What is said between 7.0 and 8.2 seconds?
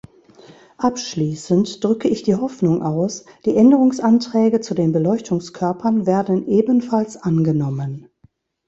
angenommen.